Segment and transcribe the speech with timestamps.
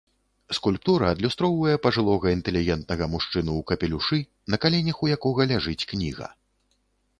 [0.57, 4.17] Скульптура адлюстроўвае пажылога інтэлігентнага мужчыну ў капелюшы,
[4.55, 6.35] на каленях у якога ляжыць кніга.